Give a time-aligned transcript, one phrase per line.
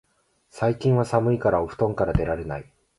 [0.49, 2.65] 最近は寒いからお布団から出られない